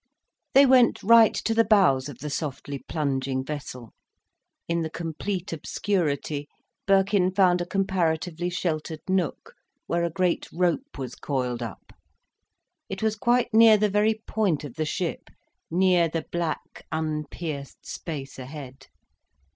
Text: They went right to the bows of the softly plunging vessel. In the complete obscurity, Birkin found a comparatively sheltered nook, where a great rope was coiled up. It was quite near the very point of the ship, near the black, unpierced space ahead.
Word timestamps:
They 0.55 0.65
went 0.65 1.03
right 1.03 1.31
to 1.35 1.53
the 1.53 1.63
bows 1.63 2.09
of 2.09 2.17
the 2.17 2.31
softly 2.31 2.79
plunging 2.87 3.45
vessel. 3.45 3.93
In 4.67 4.81
the 4.81 4.89
complete 4.89 5.53
obscurity, 5.53 6.49
Birkin 6.87 7.29
found 7.31 7.61
a 7.61 7.67
comparatively 7.67 8.49
sheltered 8.49 9.01
nook, 9.07 9.53
where 9.85 10.03
a 10.03 10.09
great 10.09 10.47
rope 10.51 10.97
was 10.97 11.13
coiled 11.13 11.61
up. 11.61 11.93
It 12.89 13.03
was 13.03 13.15
quite 13.15 13.53
near 13.53 13.77
the 13.77 13.89
very 13.91 14.23
point 14.25 14.63
of 14.63 14.73
the 14.73 14.85
ship, 14.85 15.29
near 15.69 16.09
the 16.09 16.25
black, 16.31 16.83
unpierced 16.91 17.85
space 17.85 18.39
ahead. 18.39 18.87